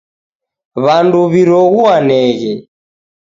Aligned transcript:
W'andu 0.83 1.19
w'iroghuaneghe. 1.31 2.53